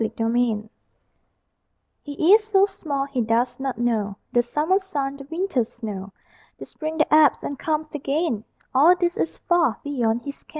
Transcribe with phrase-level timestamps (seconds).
[0.01, 0.69] SIX WEEKS OLD
[2.01, 6.11] He is so small, he does not know The summer sun, the winter snow;
[6.57, 8.43] The spring that ebbs and comes again,
[8.73, 10.49] All this is far beyond his ken.